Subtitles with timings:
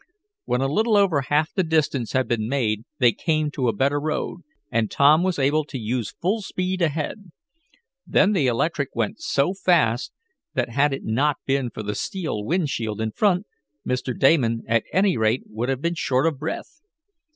[0.45, 3.99] When a little over half the distance had been made they came to a better
[3.99, 4.39] road,
[4.71, 7.31] and Tom was able to use full speed ahead.
[8.07, 10.11] Then the electric went so fast
[10.55, 13.45] that, had it not been for the steel wind shield in front,
[13.87, 14.17] Mr.
[14.17, 16.81] Damon, at any rate, would have been short of breath.